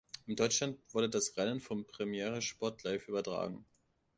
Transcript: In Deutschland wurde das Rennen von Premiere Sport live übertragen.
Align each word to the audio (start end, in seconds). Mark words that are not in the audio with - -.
In 0.25 0.35
Deutschland 0.35 0.79
wurde 0.93 1.11
das 1.11 1.37
Rennen 1.37 1.59
von 1.59 1.85
Premiere 1.85 2.41
Sport 2.41 2.81
live 2.81 3.07
übertragen. 3.07 3.67